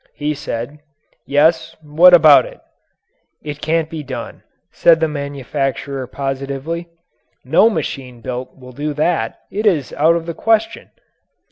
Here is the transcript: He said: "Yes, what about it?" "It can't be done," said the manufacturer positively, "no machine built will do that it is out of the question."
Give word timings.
He 0.15 0.33
said: 0.33 0.79
"Yes, 1.27 1.75
what 1.83 2.11
about 2.15 2.47
it?" 2.47 2.59
"It 3.43 3.61
can't 3.61 3.87
be 3.87 4.01
done," 4.01 4.41
said 4.71 4.99
the 4.99 5.07
manufacturer 5.07 6.07
positively, 6.07 6.89
"no 7.45 7.69
machine 7.69 8.19
built 8.19 8.57
will 8.57 8.71
do 8.73 8.95
that 8.95 9.41
it 9.51 9.67
is 9.67 9.93
out 9.93 10.15
of 10.15 10.25
the 10.25 10.33
question." 10.33 10.89